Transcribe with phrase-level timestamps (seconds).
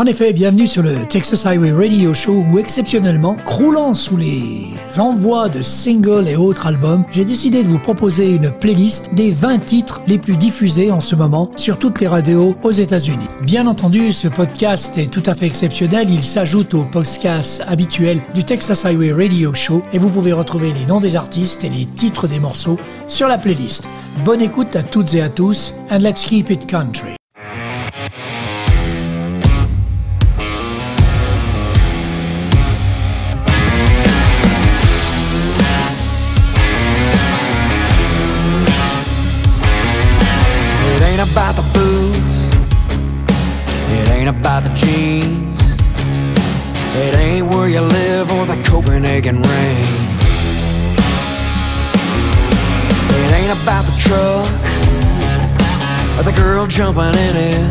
[0.00, 4.64] En effet, bienvenue sur le Texas Highway Radio Show où exceptionnellement, croulant sous les
[4.96, 9.58] envois de singles et autres albums, j'ai décidé de vous proposer une playlist des 20
[9.58, 13.28] titres les plus diffusés en ce moment sur toutes les radios aux États-Unis.
[13.42, 18.42] Bien entendu, ce podcast est tout à fait exceptionnel, il s'ajoute aux podcasts habituels du
[18.42, 22.26] Texas Highway Radio Show et vous pouvez retrouver les noms des artistes et les titres
[22.26, 23.86] des morceaux sur la playlist.
[24.24, 27.19] Bonne écoute à toutes et à tous and let's keep it country.
[56.70, 57.70] Jumping in it.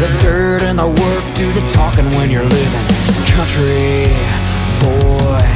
[0.00, 2.86] The dirt and the work do the talking when you're living
[3.36, 4.10] country,
[4.82, 5.46] boy.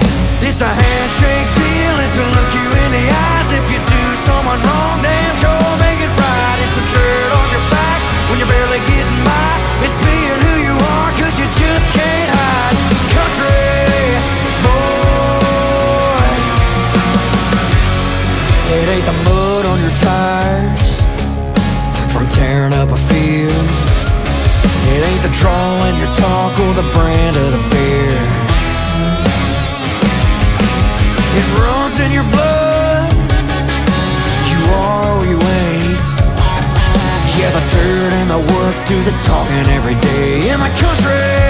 [0.46, 1.94] It's a handshake deal.
[2.04, 5.02] It's a look you in the eyes if you do someone wrong.
[5.02, 5.89] Damn sure make
[26.82, 28.16] the brand of the beer.
[31.38, 33.12] It runs in your blood.
[34.50, 36.06] You are or you ain't.
[37.36, 41.49] Yeah, the dirt and the work do the talking every day in the country.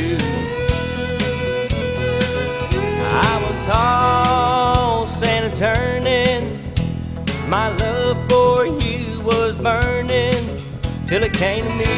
[0.00, 0.16] Do.
[3.08, 6.42] I was tossing and turning.
[7.48, 10.42] My love for you was burning
[11.06, 11.94] till it came to me.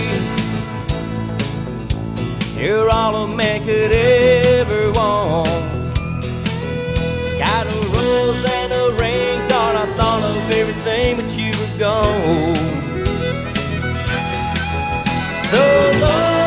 [2.63, 5.49] You're all a man could ever want.
[7.39, 12.55] Got a rose and a ring, thought I thought of everything, but you were gone.
[15.51, 15.65] So
[16.03, 16.38] long,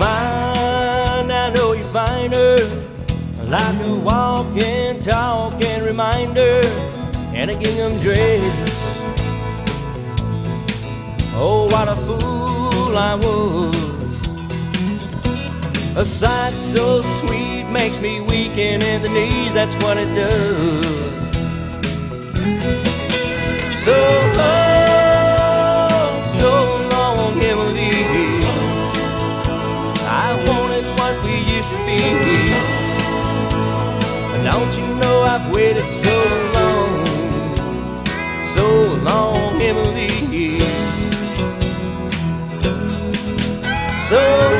[0.00, 2.58] fine, I know you find her.
[3.44, 6.60] Like a walking, talking reminder,
[7.38, 8.70] and a gingham dress.
[11.42, 13.76] Oh, what a fool I was.
[15.96, 21.10] A sight so sweet makes me weaken in the knees, that's what it does.
[23.84, 24.89] So,
[34.50, 36.16] Don't you know I've waited so
[36.56, 37.06] long,
[38.54, 38.66] so
[39.08, 40.58] long, Emily?
[44.08, 44.59] So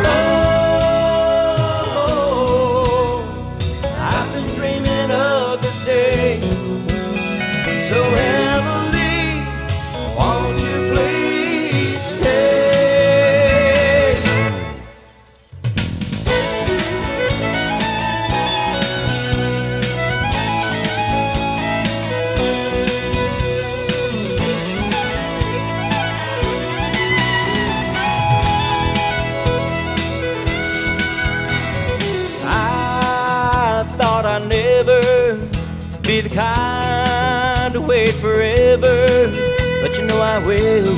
[40.51, 40.91] will.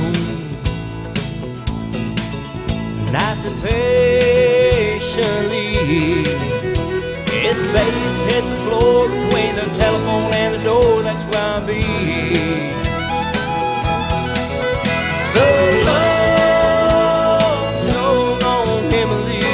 [3.05, 5.67] And I sit patiently.
[7.43, 10.91] His face hit the floor between the telephone and the door.
[11.03, 11.83] That's where I'll be.
[15.35, 15.47] So
[15.89, 18.03] long, so
[18.45, 19.53] long, Emily.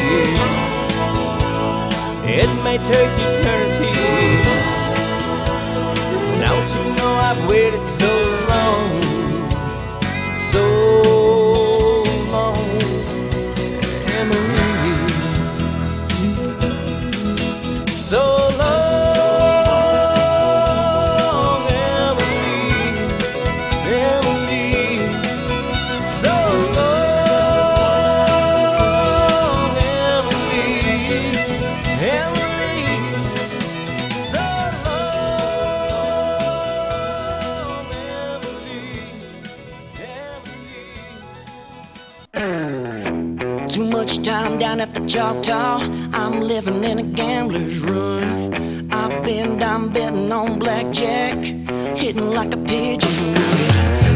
[2.41, 4.07] It may take eternity.
[6.45, 8.28] Don't you know I've waited so long?
[45.09, 45.79] Choctaw,
[46.13, 48.53] I'm living in a gambler's run.
[48.93, 51.35] I bend, I'm betting on blackjack,
[51.97, 53.35] hitting like a pigeon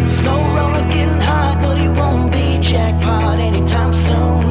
[0.06, 4.43] Snow roller getting hot, but he won't be jackpot anytime soon.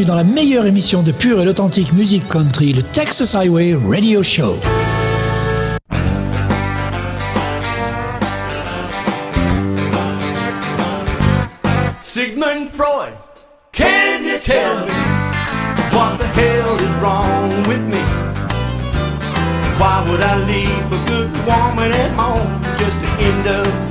[0.00, 4.22] Bienvenue dans la meilleure émission de pure et authentique musique country, le Texas Highway Radio
[4.22, 4.56] Show.
[12.02, 13.12] Sigmund Freud,
[13.72, 14.92] can you tell me
[15.92, 18.02] what the hell is wrong with me?
[19.78, 23.89] Why would I leave a good woman at home just to end up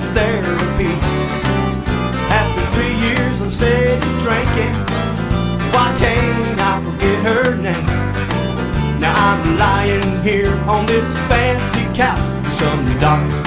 [9.29, 12.17] I'm lying here on this fancy couch,
[12.57, 13.43] some doctor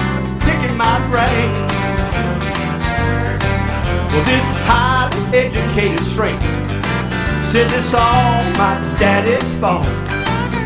[0.46, 1.50] picking my brain.
[4.12, 6.40] Well, this highly educated shrink
[7.50, 9.82] said it's all my daddy's fault.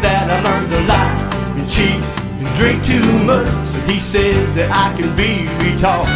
[0.02, 1.16] That I learned to lie
[1.56, 2.04] and cheat
[2.36, 3.48] and drink too much.
[3.90, 6.12] He says that I can be retaught.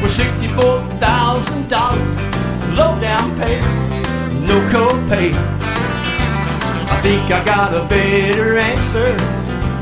[0.00, 2.16] For sixty-four thousand dollars,
[2.72, 5.36] low down payment, no copay.
[6.90, 9.16] I think I got a better answer,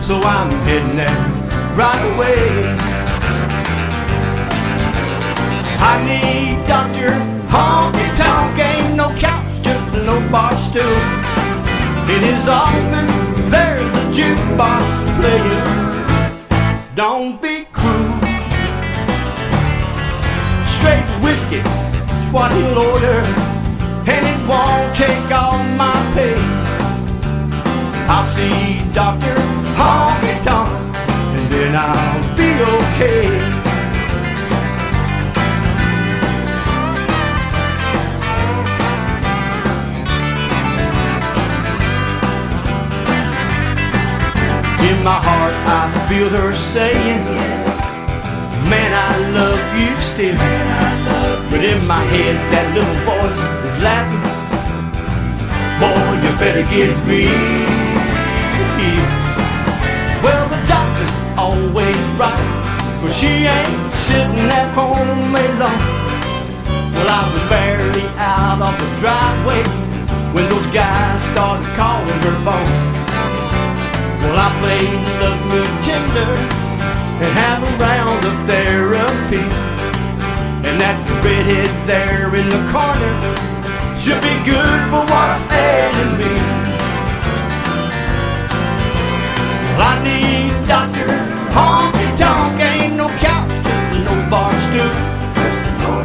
[0.07, 1.21] so I'm heading there
[1.75, 2.39] right away.
[5.81, 7.11] I need Dr.
[7.49, 10.99] Honky Tonk, ain't no couch, just an old bar stool.
[12.15, 13.13] In his office,
[13.51, 14.85] there's a jukebox
[15.19, 15.65] playing.
[16.95, 18.19] Don't be cruel.
[20.77, 23.21] Straight whiskey is what he'll order,
[24.13, 26.58] and it won't take all my pay.
[28.11, 29.35] I'll see Dr.
[29.77, 30.97] Honky Tonk,
[31.37, 32.49] and then I'll be
[32.79, 33.27] okay.
[44.89, 47.25] In my heart, I feel her saying,
[48.71, 50.37] Man, I love you still.
[51.51, 54.25] But in my head, that little voice is laughing.
[55.79, 57.78] Boy, you better get real.
[60.23, 62.49] Well, the doctor's always right,
[63.01, 65.85] but she ain't sitting at home alone.
[66.95, 69.63] Well, I was barely out of the driveway
[70.35, 72.75] when those guys started calling her phone.
[74.23, 76.33] Well, I played love me tender
[77.23, 79.45] and have a round of therapy.
[80.67, 83.15] And that redhead there in the corner
[83.99, 86.68] should be good for what's ailing me.
[89.81, 91.09] I need Dr.
[91.55, 93.51] Honky Tonk, ain't no couch,
[93.93, 94.93] just old bar stool.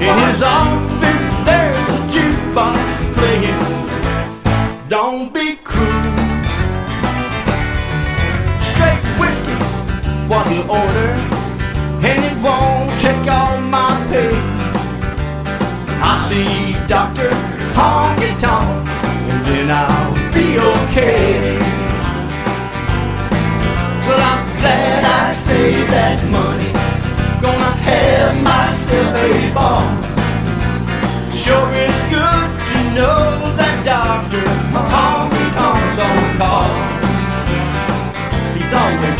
[0.02, 2.78] In his office, there's a jukebox
[3.16, 4.90] playing.
[4.90, 6.14] Don't be cruel.
[8.74, 9.58] straight whiskey,
[10.28, 11.12] what he'll order,
[12.08, 14.36] and it won't take all my pay.
[16.06, 17.30] I'll see Dr.
[17.74, 18.13] Honky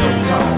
[0.04, 0.53] Always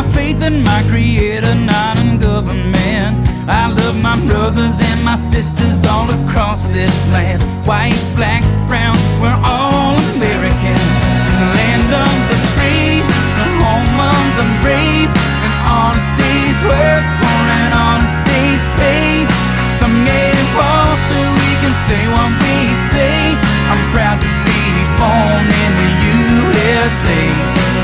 [0.00, 3.12] my faith in my creator, not in government.
[3.44, 7.42] I love my brothers and my sisters all across this land.
[7.68, 10.96] White, black, brown, we're all Americans.
[11.36, 13.04] The land of the free,
[13.36, 15.10] the home of the brave.
[15.44, 19.28] And honesty's work for an honesty's pay.
[19.76, 22.56] Some get involved so we can say what we
[22.88, 23.36] say.
[23.68, 24.60] I'm proud to be
[24.96, 27.20] born in the USA.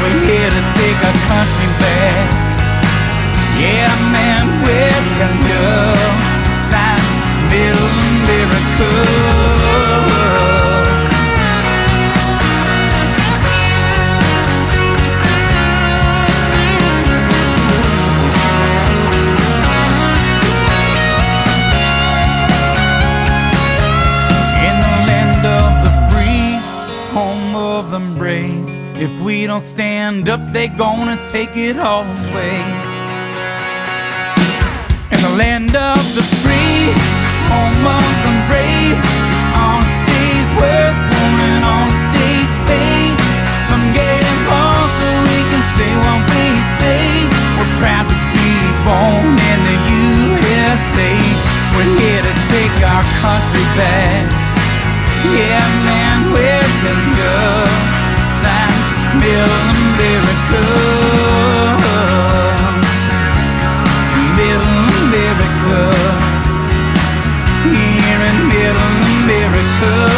[0.00, 1.65] We're here to take our country.
[3.58, 4.36] Yeah, man.
[24.66, 26.58] In the land of the free,
[27.14, 28.68] home of the brave.
[29.00, 32.95] If we don't stand up, they gonna take it all away.
[35.36, 36.88] Land of the free,
[37.52, 38.96] home of the brave.
[39.52, 43.12] Honesty's work, woman, honesty's pay.
[43.68, 46.44] Some get involved so we can say what we
[46.80, 47.04] say.
[47.52, 48.48] We're proud to be
[48.88, 51.12] born in the USA.
[51.76, 54.24] We're here to take our country back.
[55.36, 57.44] Yeah, man, we're tender.
[58.40, 58.72] Sign
[59.20, 61.15] Middle America.
[65.16, 65.94] Miracle.
[67.72, 68.92] Here in Middle
[69.22, 70.15] America.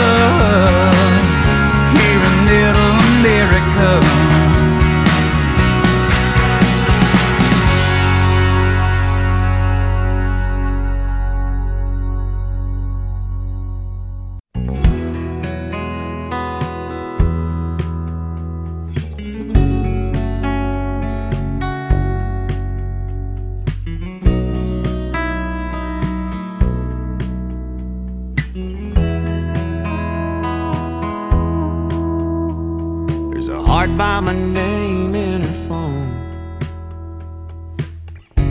[33.96, 36.08] By my name in her phone.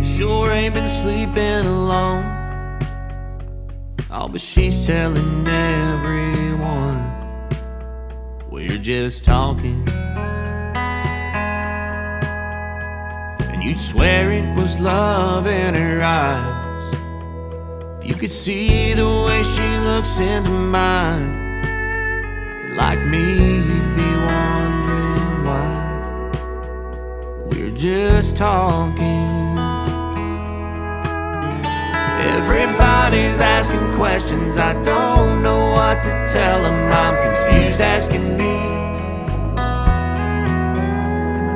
[0.03, 2.23] Sure ain't been sleeping alone.
[4.11, 6.99] Oh, but she's telling everyone
[8.49, 9.87] we're just talking.
[13.51, 16.93] And you'd swear it was love in her eyes.
[18.03, 21.45] If you could see the way she looks into mine.
[22.75, 23.61] Like me,
[27.77, 29.55] just talking.
[32.37, 36.91] Everybody's asking questions, I don't know what to tell them.
[36.91, 38.57] I'm confused as can be.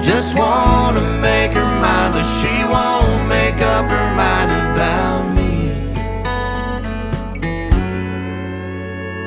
[0.03, 5.71] Just wanna make her mine, but she won't make up her mind about me.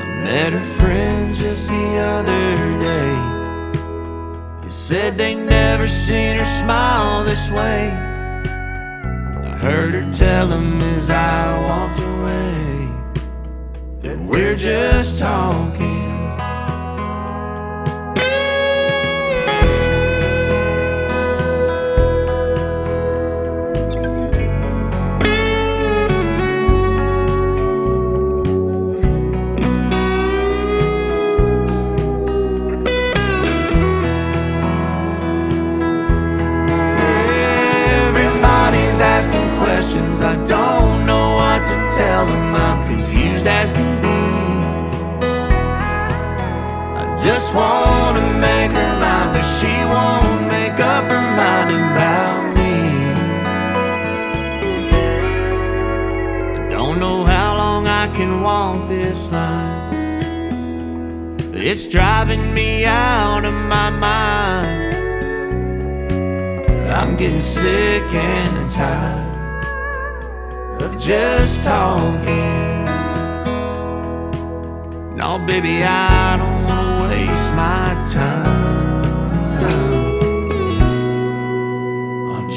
[0.00, 3.13] I met her friend just the other day.
[4.86, 7.88] Said they never seen her smile this way.
[9.42, 12.88] I heard her tell him as I walked away
[14.02, 15.93] that we're just talking.
[47.54, 52.74] Wanna make her mine, but she won't make up her mind about me.
[56.58, 59.74] I don't know how long I can walk this line.
[61.70, 64.94] It's driving me out of my mind.
[66.98, 69.64] I'm getting sick and tired
[70.82, 72.84] of just talking.
[75.16, 76.13] No, baby, I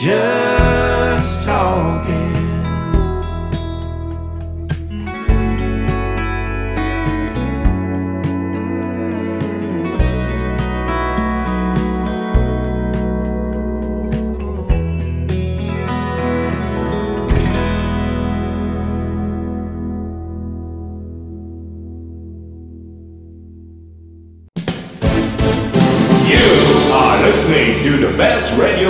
[0.09, 0.36] I'm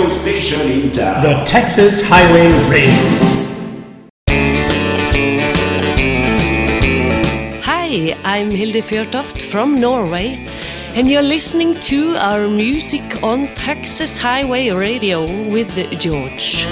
[0.08, 1.22] radio station in town.
[1.22, 2.92] The Texas Highway Radio.
[7.62, 10.46] Hi, I'm Hilde Fjortoft from Norway,
[10.94, 16.66] and you're listening to our music on Texas Highway Radio with George.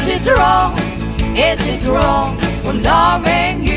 [0.00, 0.78] Is it wrong?
[1.36, 3.69] Is it wrong for loving you?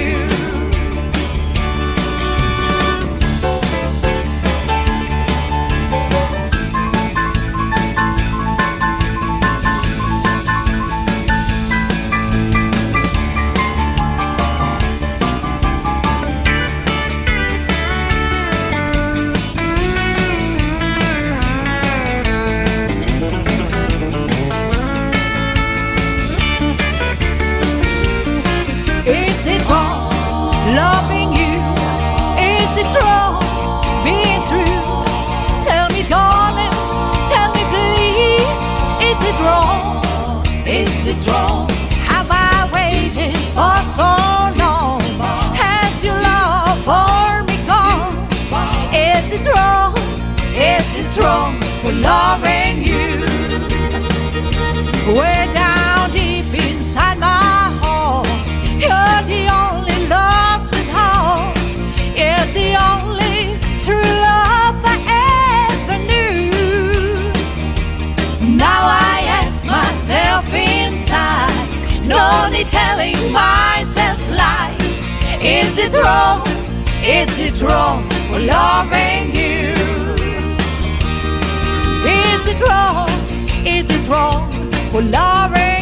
[52.01, 53.25] loving you.
[55.17, 58.27] Way down deep inside my heart,
[58.83, 61.57] you're the only love that heart
[62.15, 64.97] is the only true love I
[65.69, 66.51] ever knew.
[68.57, 71.51] Now I ask myself inside,
[72.07, 75.11] no need telling myself lies.
[75.41, 76.47] Is it wrong?
[77.03, 79.22] Is it wrong for loving?
[83.65, 84.51] Is it wrong
[84.91, 85.72] for Lauren?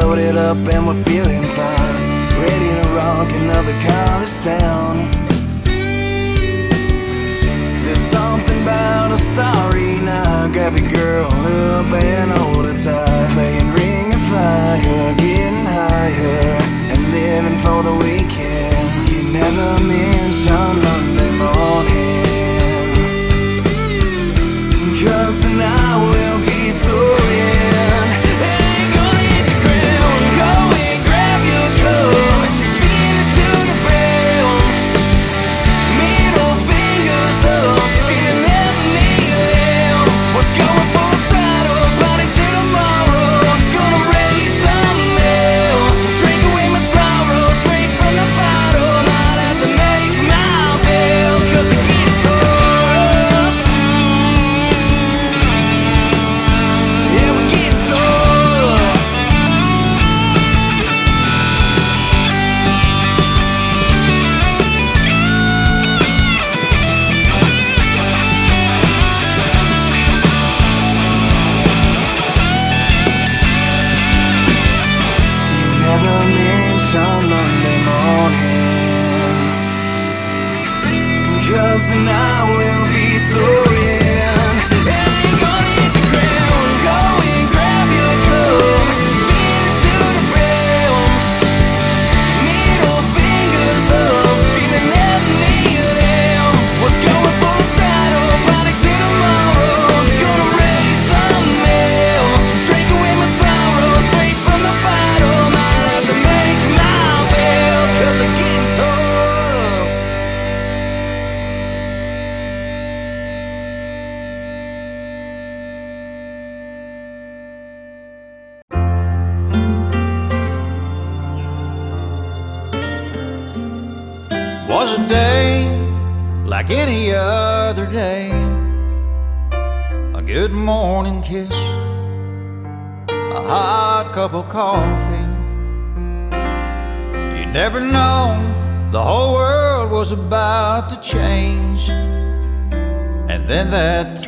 [0.00, 1.37] floated up and we're feeling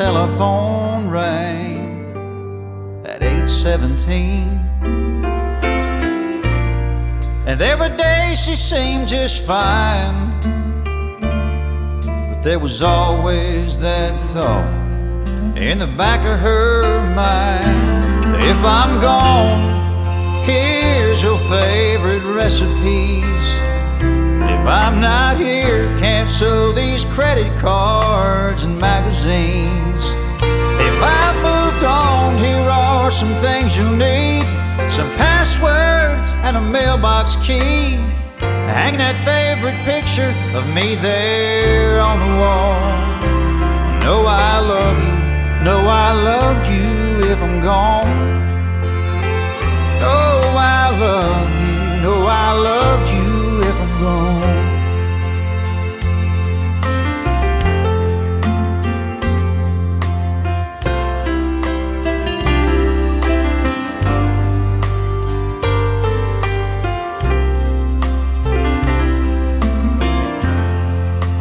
[0.01, 4.49] telephone rang at 817.
[7.47, 10.41] And every day she seemed just fine.
[12.01, 14.73] But there was always that thought
[15.59, 16.83] in the back of her
[17.15, 18.03] mind.
[18.43, 23.70] If I'm gone, here's your favorite recipes.
[24.61, 30.05] If I'm not here, cancel these credit cards and magazines.
[30.45, 34.45] If I've moved on, here are some things you'll need
[34.91, 37.97] some passwords and a mailbox key.
[38.77, 42.77] Hang that favorite picture of me there on the wall.
[44.05, 48.13] Know I love you, know I loved you if I'm gone.
[50.01, 53.30] Know I love you, know I loved you
[54.01, 54.41] gone.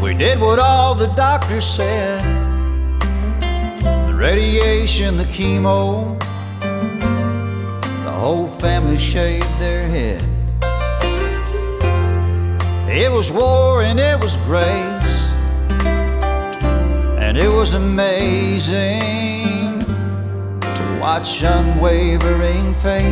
[0.02, 2.22] We did what all the doctors said
[3.80, 6.20] the radiation, the chemo.
[6.60, 10.39] The whole family shaved their head.
[12.92, 15.32] It was war and it was grace,
[17.22, 19.82] and it was amazing
[20.60, 23.04] to watch unwavering faith.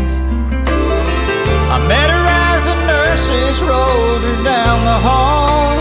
[1.69, 5.77] I met her as the nurses rolled her down the hall.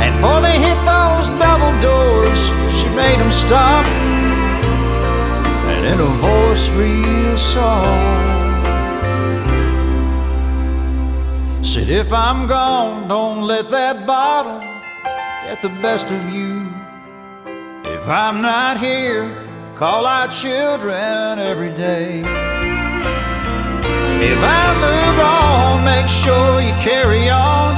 [0.00, 3.84] And before they hit those double doors, she made them stop.
[5.74, 8.33] And in a voice real soft,
[11.84, 14.60] said, If I'm gone, don't let that bottle
[15.44, 16.72] get the best of you.
[17.84, 19.28] If I'm not here,
[19.76, 22.20] call our children every day.
[24.32, 27.74] If I move on, make sure you carry on.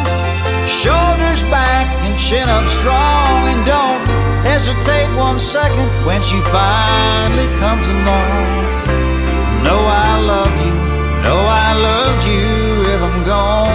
[0.67, 3.49] Shoulders back and chin up strong.
[3.51, 4.07] And don't
[4.43, 8.47] hesitate one second when she finally comes along.
[9.65, 10.75] Know I love you,
[11.25, 12.76] know I loved you
[13.27, 13.67] gone.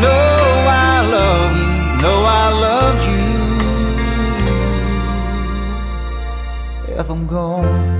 [0.00, 1.68] Know I love you,
[2.02, 3.24] know I loved you
[6.98, 7.99] if I'm gone.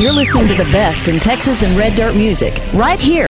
[0.00, 3.26] You're listening to the best in Texas and red dirt music right here.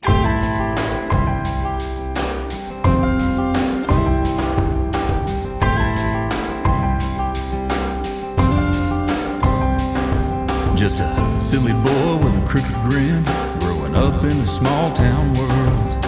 [10.75, 13.23] Just a silly boy with a crooked grin,
[13.60, 16.05] growing up in a small town world.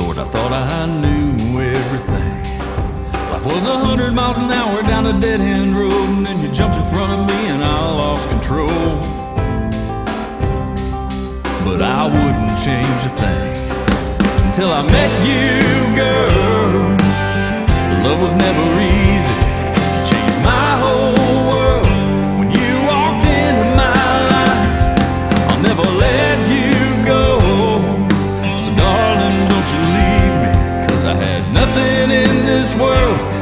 [0.00, 2.44] Lord, I thought I knew everything.
[3.32, 6.03] Life was a hundred miles an hour down a dead end road,
[12.98, 16.96] change a thing until I met you, girl.
[18.04, 19.34] Love was never easy,
[20.08, 21.86] changed my whole world
[22.38, 24.80] when you walked into my life.
[25.50, 27.24] I'll never let you go.
[28.58, 33.33] So, darling, don't you leave me, cause I had nothing in this world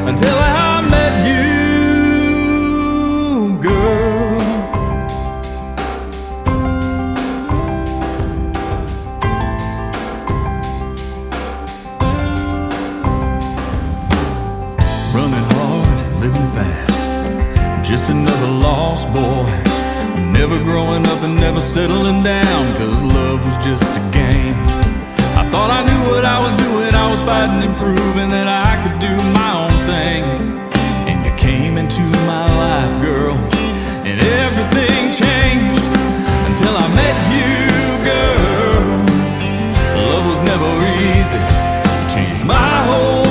[20.53, 24.53] Never growing up and never settling down, cause love was just a game.
[25.33, 28.77] I thought I knew what I was doing, I was fighting and proving that I
[28.85, 30.23] could do my own thing.
[31.09, 33.33] And you came into my life, girl,
[34.05, 35.85] and everything changed
[36.45, 37.57] until I met you,
[38.05, 38.93] girl.
[40.05, 40.69] Love was never
[41.17, 43.22] easy, it changed my whole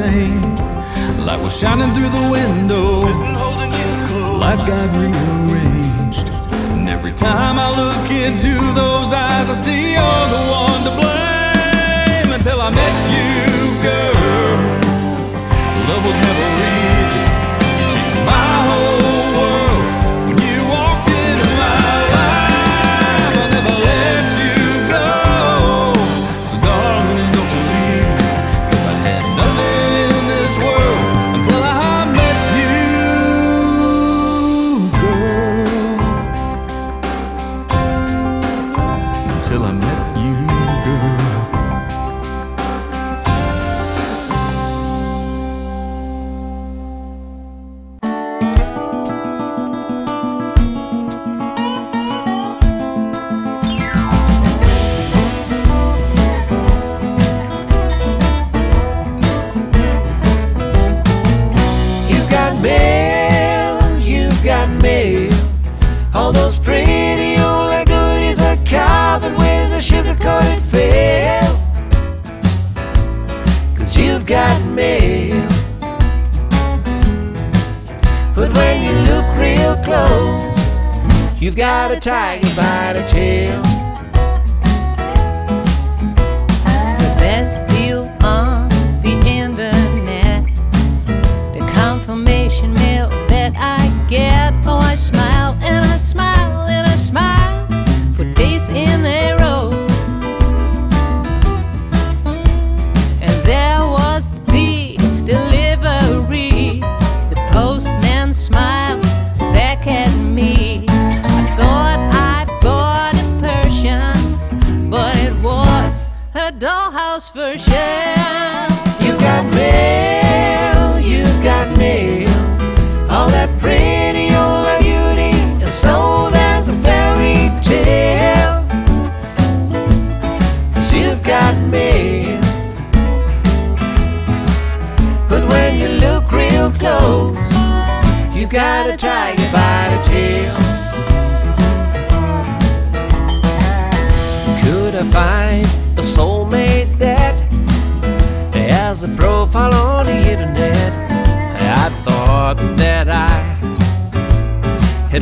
[0.00, 0.56] same.
[1.26, 2.88] Light was shining through the window.
[4.44, 6.28] Life got rearranged.
[6.74, 12.28] And every time I look into those eyes, I see you're the one to blame.
[12.38, 13.30] Until I met you,
[13.86, 14.60] girl.
[15.88, 17.24] Love was never easy.
[17.78, 19.19] You changed my whole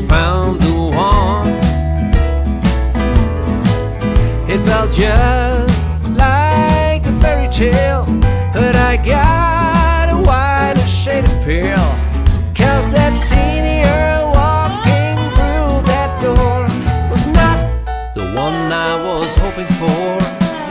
[0.01, 1.49] found the one.
[4.49, 5.87] It felt just
[6.17, 8.05] like a fairy tale,
[8.53, 11.95] but I got a wider shade of pale.
[12.55, 16.63] Cause that senior walking through that door
[17.11, 17.59] was not
[18.15, 20.19] the one I was hoping for.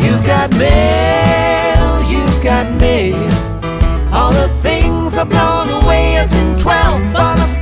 [0.03, 3.32] You've got mail, you've got mail.
[4.13, 7.57] All the things are blown away as in 12 on a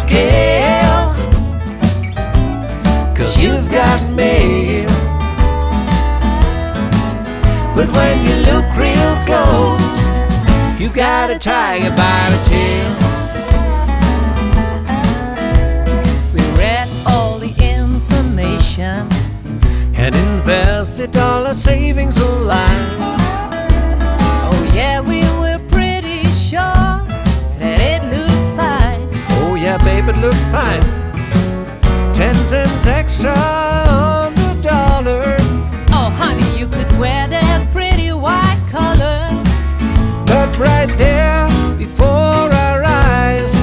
[0.00, 1.14] scale.
[3.16, 4.88] Cause you've got mail.
[7.76, 9.98] But when you look real close,
[10.80, 12.90] you've got a tiger by the tail.
[16.34, 19.08] We read all the information.
[20.02, 22.99] and invested all our savings online.
[29.70, 30.82] Yeah, babe, it looked fine.
[32.12, 35.36] Ten cents extra on the dollar,
[35.92, 39.28] Oh, honey, you could wear that pretty white color.
[40.26, 41.46] but right there
[41.78, 43.54] before our eyes,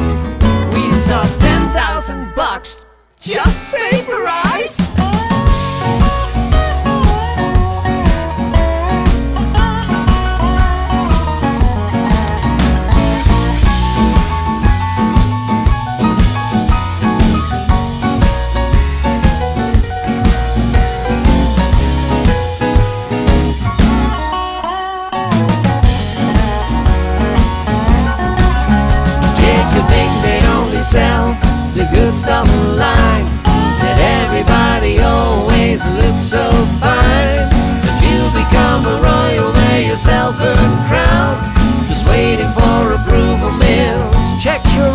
[0.74, 2.86] We saw 10,000 bucks
[3.20, 4.88] just vaporized.
[39.98, 41.56] Your self-earned crown,
[41.88, 44.14] just waiting for approval mails.
[44.40, 44.94] Check your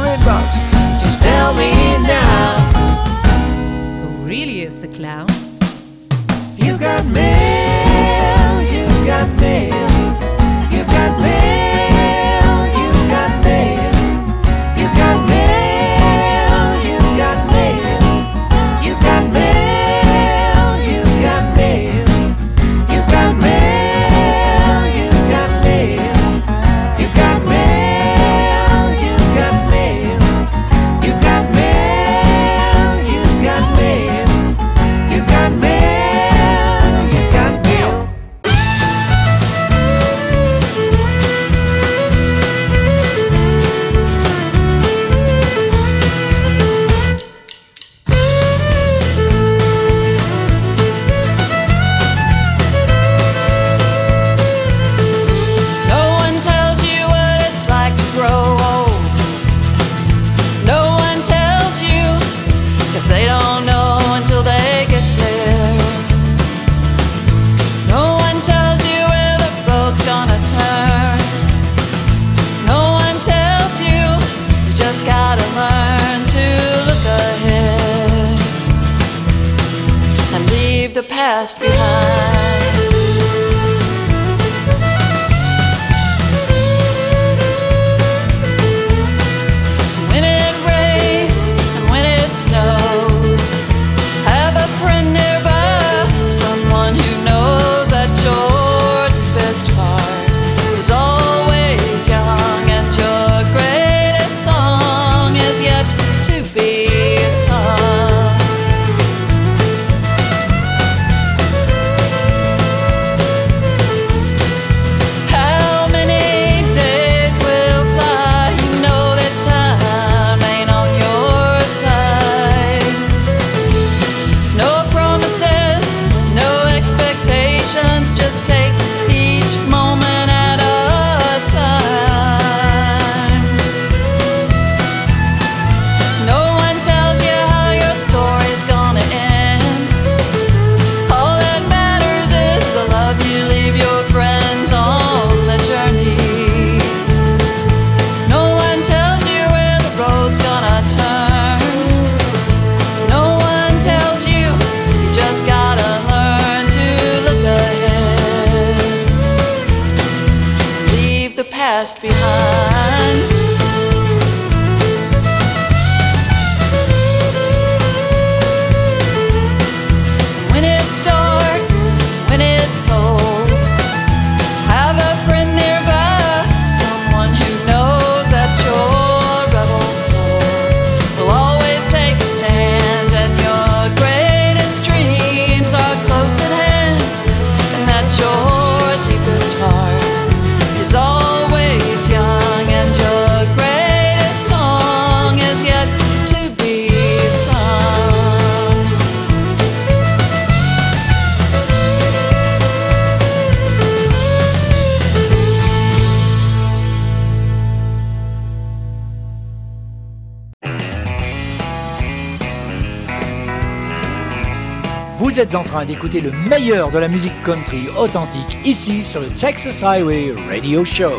[215.42, 219.26] Vous êtes en train d'écouter le meilleur de la musique country authentique ici sur le
[219.26, 221.10] Texas Highway Radio Show.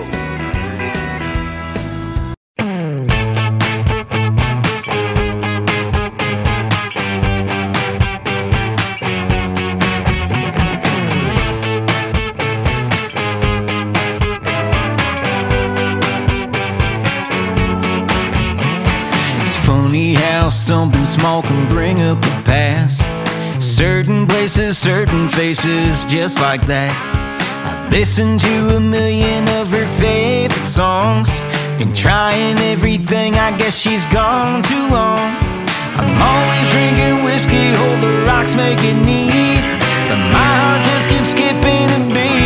[25.62, 26.90] just like that.
[27.66, 31.30] I've listened to a million of her favorite songs.
[31.78, 35.38] Been trying everything, I guess she's gone too long.
[35.94, 39.62] I'm always drinking whiskey, hold the rocks, make it neat.
[40.10, 42.43] But my heart just keeps skipping a beat.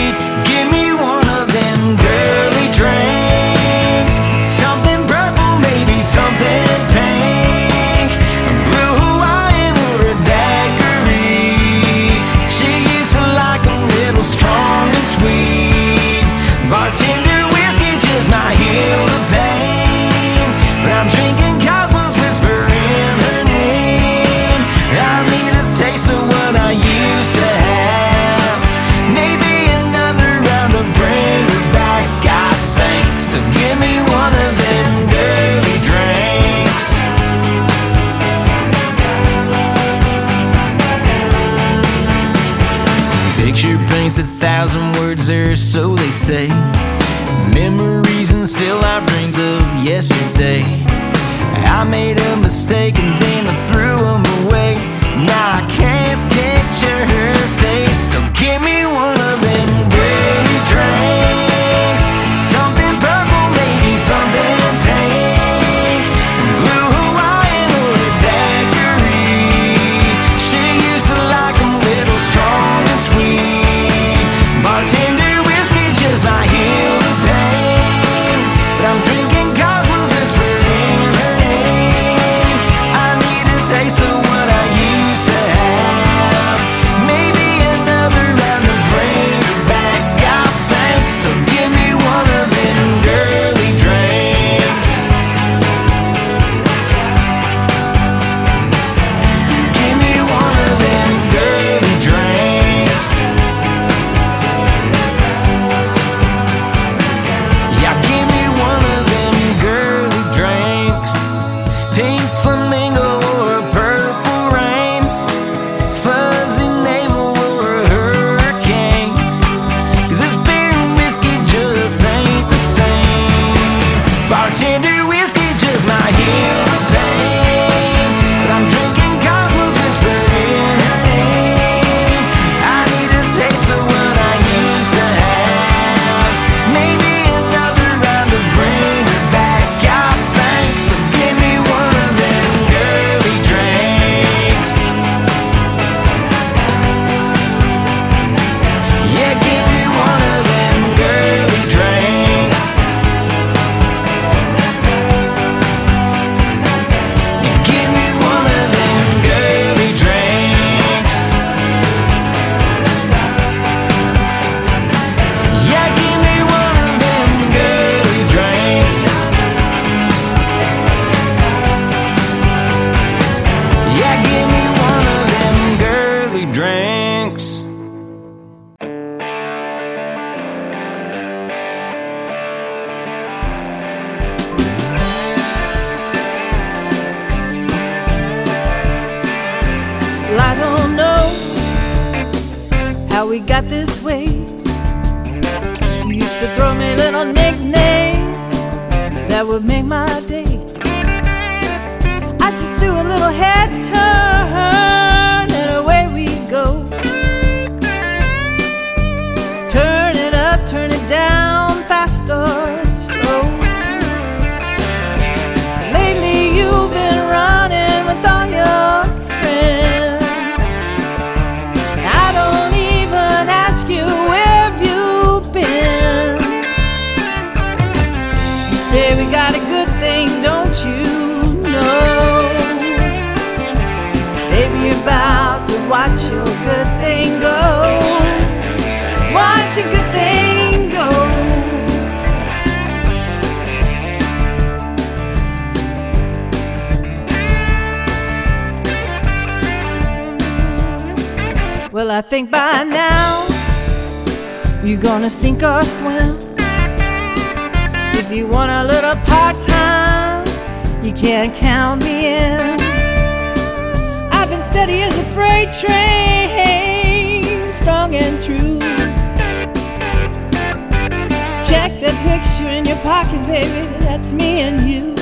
[272.58, 275.14] picture in your pocket, baby, that's me and you.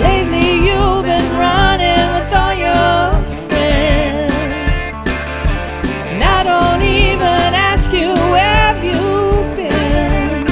[0.00, 3.12] Lately, you've been running with all your
[3.48, 4.32] friends.
[6.10, 10.46] And I don't even ask you where you've been.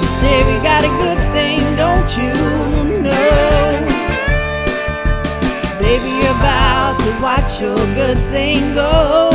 [0.00, 2.32] You say we got a good thing, don't you
[3.02, 3.86] know?
[5.80, 9.33] Baby, you're about to watch your good thing go.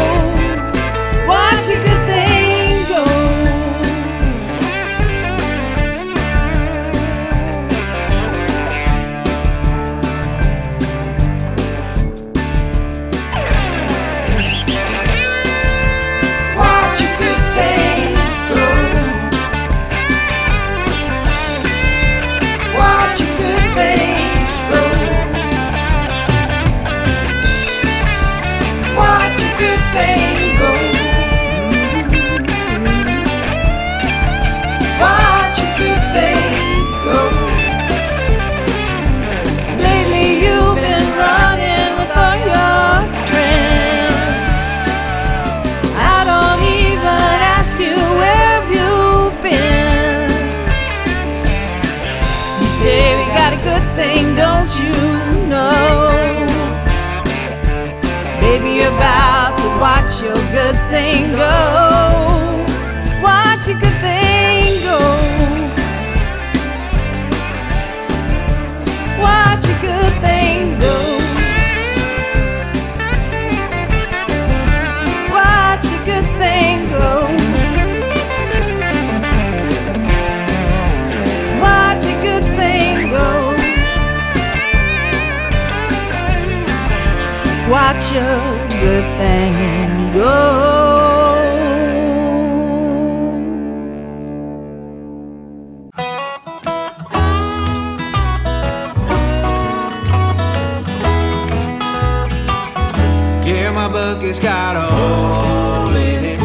[104.16, 106.39] bucket's got a hole in it.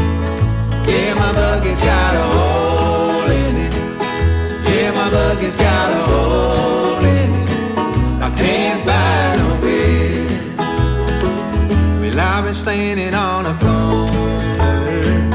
[0.87, 3.73] Yeah, my bucket's got a hole in it.
[4.69, 7.51] Yeah, my bucket's got a hole in it.
[8.27, 10.59] I can't buy no bed.
[12.03, 15.31] Well, I've been standing on a corner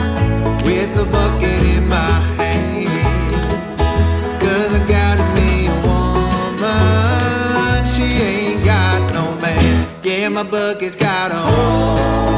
[0.64, 1.49] with the bucket.
[10.50, 12.29] book has got a hole.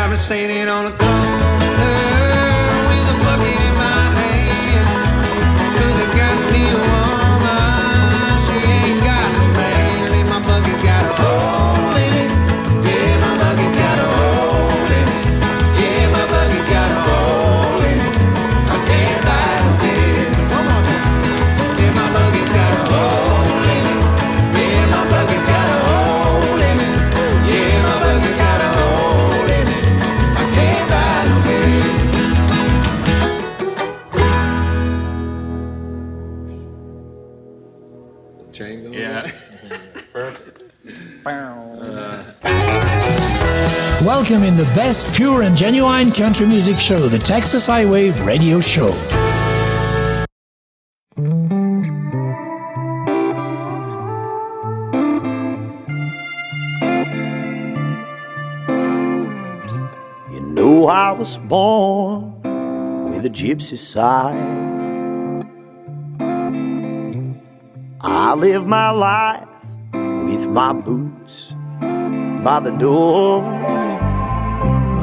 [0.00, 1.49] I've been standing on a corner
[44.30, 48.94] welcome in the best pure and genuine country music show, the Texas Highway Radio Show.
[60.30, 62.40] You know, I was born
[63.10, 64.36] with a gypsy side.
[68.00, 69.48] I live my life
[69.92, 71.52] with my boots
[72.44, 73.89] by the door.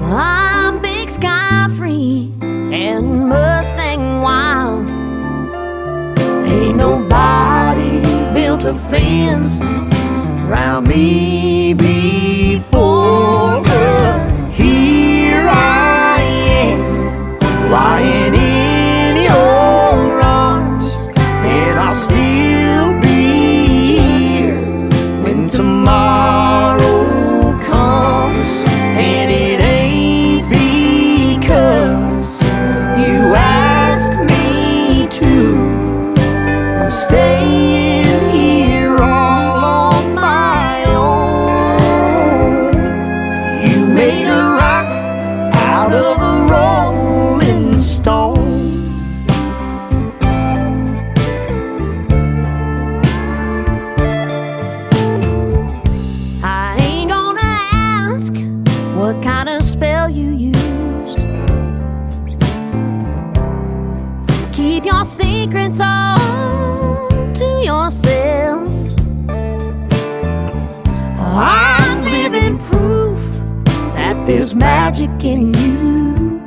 [0.09, 4.87] I'm big sky free and Mustang wild.
[6.47, 7.99] Ain't nobody
[8.33, 13.65] built a fence around me before.
[14.53, 18.36] Here I am, lying.
[75.23, 76.43] you.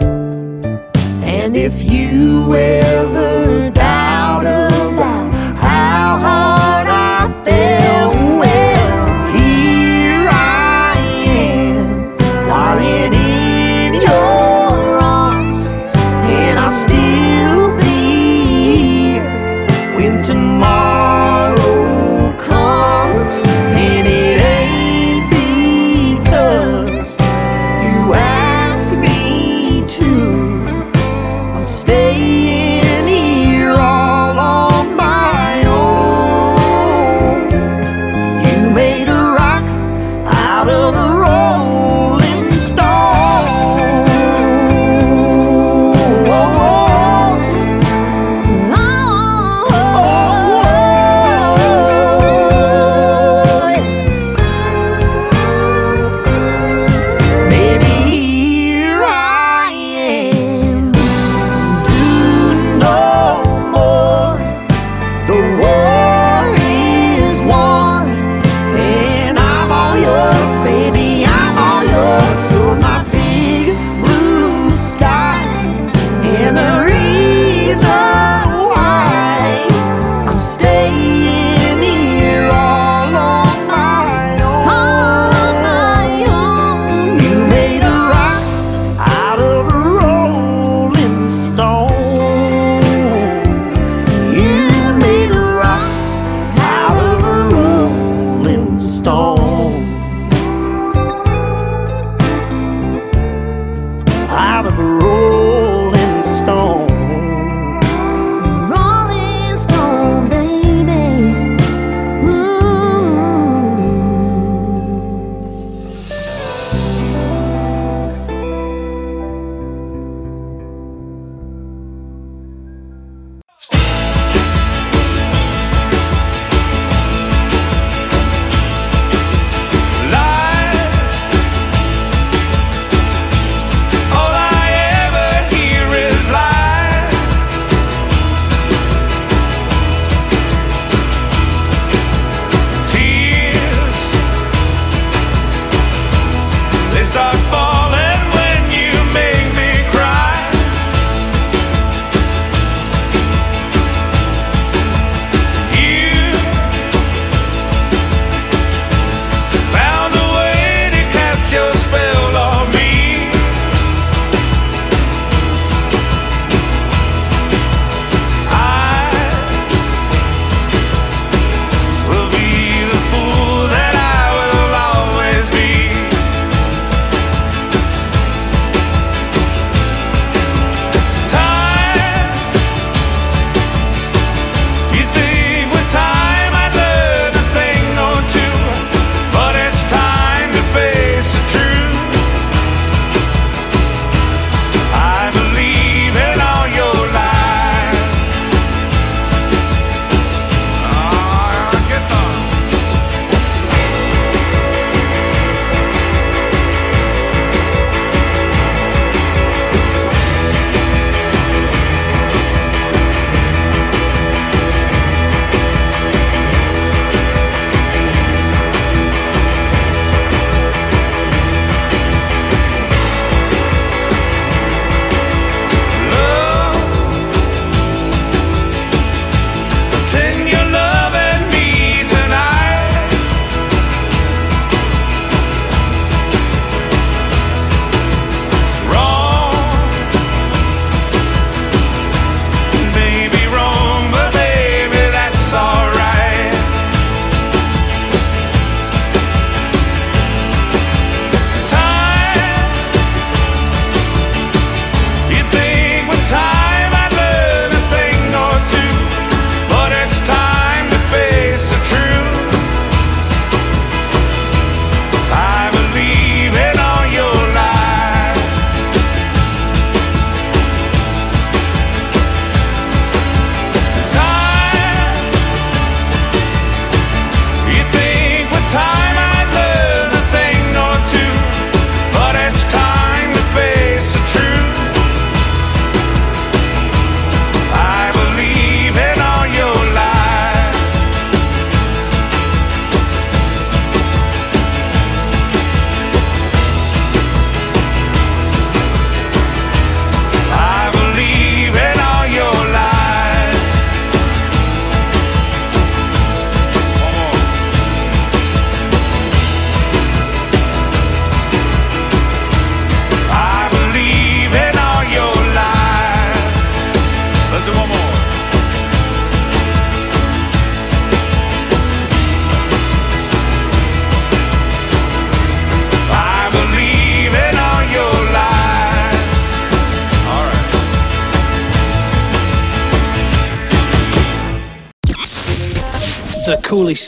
[1.23, 2.80] And if you were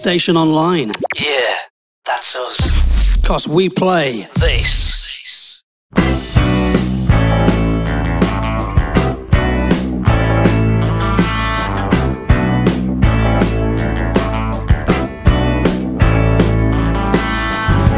[0.03, 0.91] station online.
[1.15, 1.57] Yeah,
[2.05, 3.17] that's us.
[3.21, 5.63] Because we play this.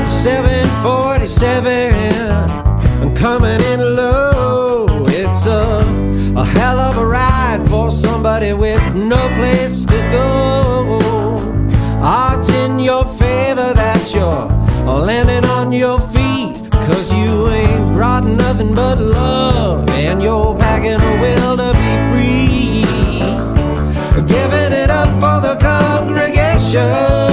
[0.07, 1.84] Seven forty-seven.
[12.85, 14.47] your favor that you're
[14.85, 16.70] landing on your feet.
[16.70, 22.85] Cause you ain't brought nothing but love, and you're packing a will to be free.
[24.26, 27.24] Giving it up for the congregation.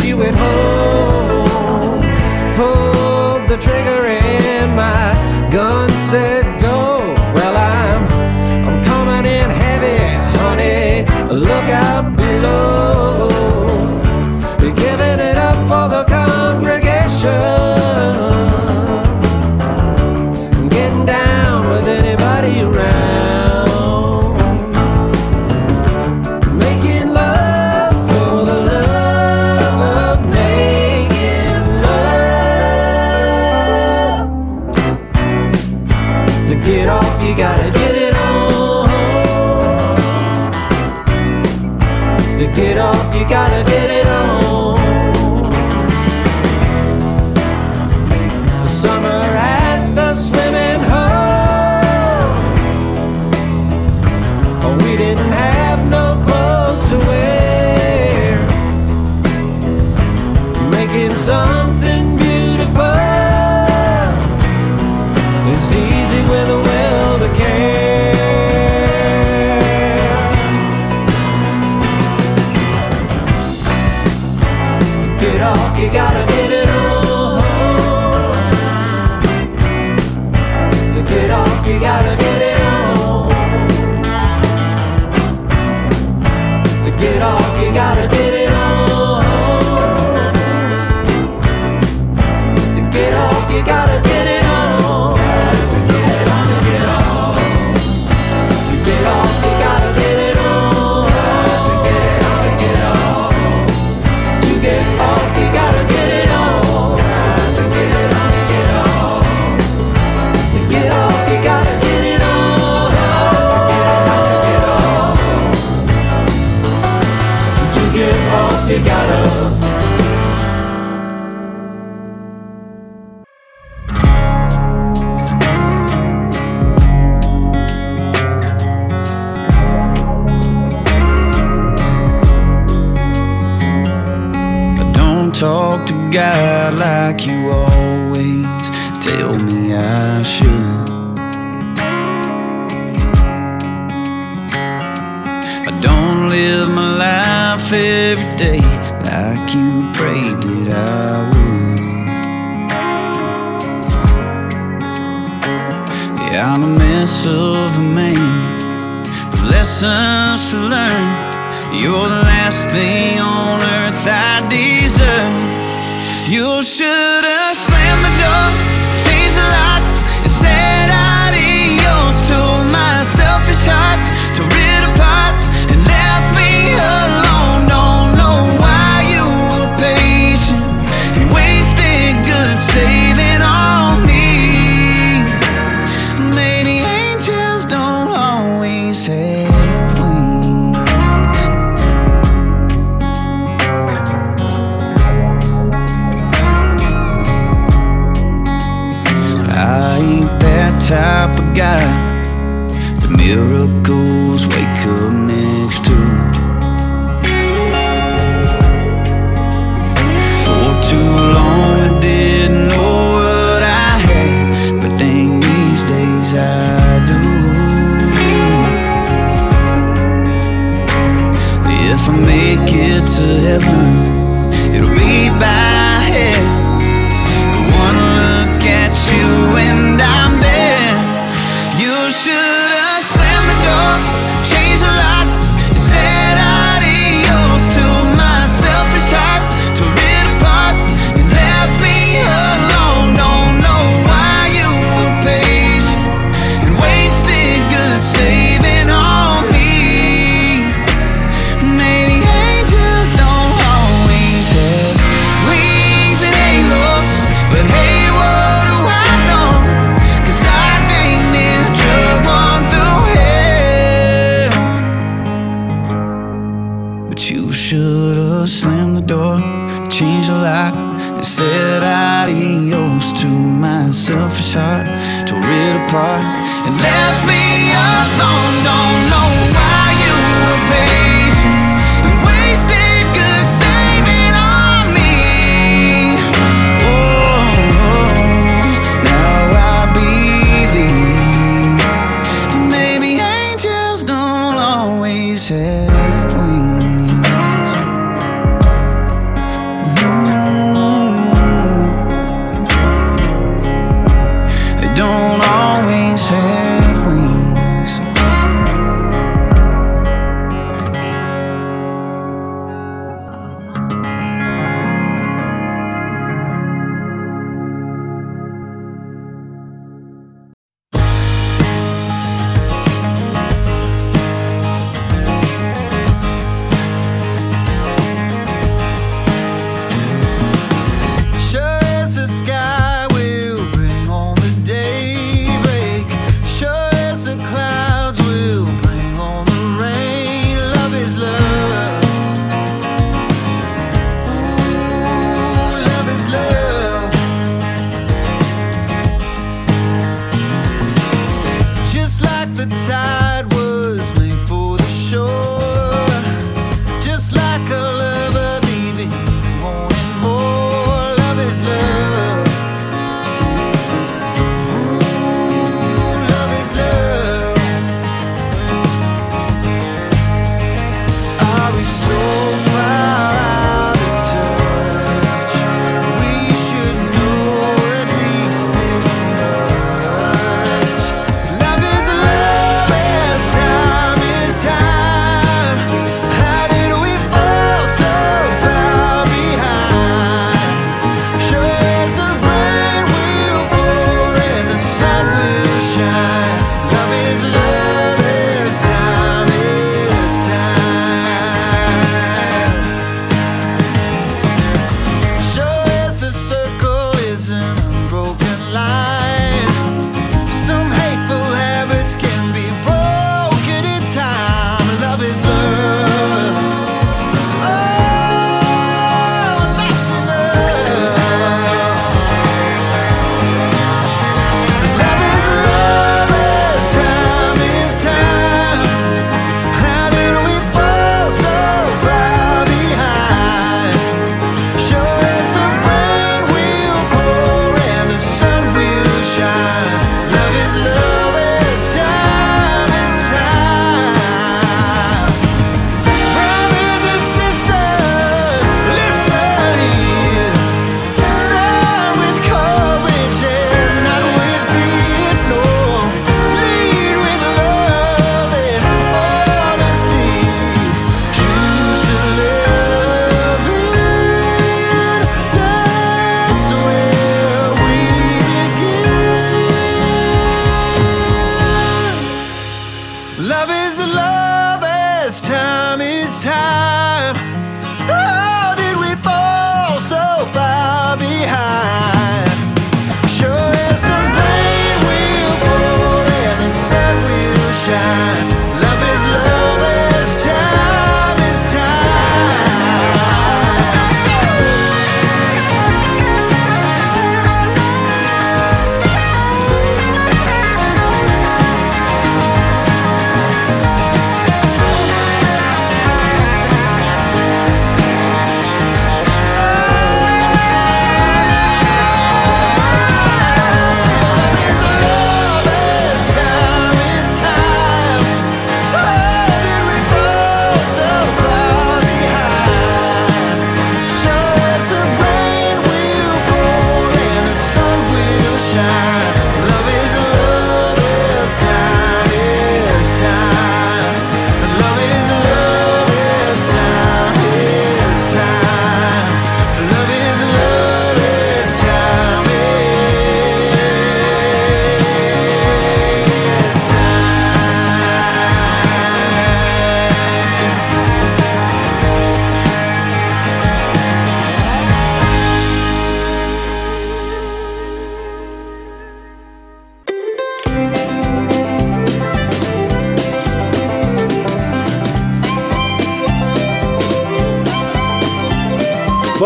[0.00, 2.00] she went home.
[2.56, 6.98] Pulled the trigger and my gun said go.
[7.34, 8.02] Well, I'm
[8.68, 9.98] I'm coming in heavy,
[10.38, 11.04] honey.
[11.34, 13.28] Look out below.
[14.60, 17.61] You're giving it up for the congregation.